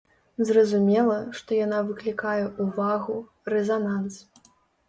Зразумела, 0.49 1.17
што 1.41 1.59
яна 1.59 1.81
выклікае 1.89 2.39
ўвагу, 2.65 3.19
рэзананс. 3.55 4.19